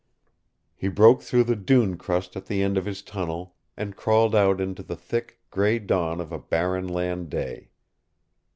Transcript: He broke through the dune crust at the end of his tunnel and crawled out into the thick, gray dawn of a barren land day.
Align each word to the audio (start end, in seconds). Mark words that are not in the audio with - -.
He 0.73 0.87
broke 0.87 1.21
through 1.21 1.43
the 1.43 1.55
dune 1.55 1.95
crust 1.95 2.35
at 2.35 2.47
the 2.47 2.63
end 2.63 2.75
of 2.75 2.85
his 2.85 3.03
tunnel 3.03 3.55
and 3.77 3.95
crawled 3.95 4.33
out 4.33 4.59
into 4.59 4.81
the 4.81 4.95
thick, 4.95 5.39
gray 5.51 5.77
dawn 5.77 6.19
of 6.19 6.31
a 6.31 6.39
barren 6.39 6.87
land 6.87 7.29
day. 7.29 7.69